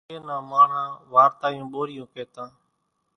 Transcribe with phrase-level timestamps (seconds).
[0.05, 2.49] اڳيَ نان ماڻۿان وارتاريون ٻورِيون ڪيتان۔